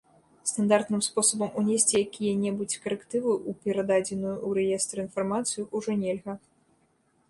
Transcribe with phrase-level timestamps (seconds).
[0.51, 6.33] Стандартным спосабам унесці якія-небудзь карэктывы ў перададзеную ў рэестр інфармацыю ўжо нельга.